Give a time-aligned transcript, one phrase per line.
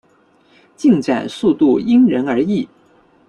[0.75, 2.67] 进展速度因人而异。